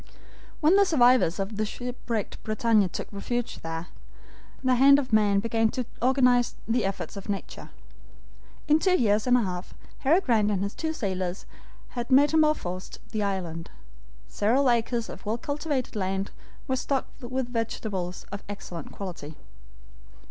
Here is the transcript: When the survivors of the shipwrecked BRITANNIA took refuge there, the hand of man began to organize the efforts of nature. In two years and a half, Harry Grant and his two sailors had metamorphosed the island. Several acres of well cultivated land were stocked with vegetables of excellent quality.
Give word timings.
When 0.61 0.77
the 0.77 0.83
survivors 0.83 1.37
of 1.37 1.57
the 1.57 1.63
shipwrecked 1.63 2.43
BRITANNIA 2.43 2.89
took 2.89 3.07
refuge 3.13 3.59
there, 3.61 3.89
the 4.63 4.73
hand 4.73 4.97
of 4.97 5.13
man 5.13 5.39
began 5.39 5.69
to 5.69 5.85
organize 6.01 6.55
the 6.67 6.83
efforts 6.85 7.15
of 7.17 7.29
nature. 7.29 7.69
In 8.67 8.79
two 8.79 8.99
years 8.99 9.27
and 9.27 9.37
a 9.37 9.43
half, 9.43 9.75
Harry 9.99 10.19
Grant 10.19 10.49
and 10.49 10.63
his 10.63 10.73
two 10.73 10.91
sailors 10.91 11.45
had 11.89 12.09
metamorphosed 12.09 12.97
the 13.11 13.21
island. 13.21 13.69
Several 14.27 14.71
acres 14.71 15.07
of 15.07 15.23
well 15.23 15.37
cultivated 15.37 15.95
land 15.95 16.31
were 16.67 16.75
stocked 16.77 17.21
with 17.21 17.49
vegetables 17.53 18.25
of 18.31 18.43
excellent 18.49 18.91
quality. 18.91 19.35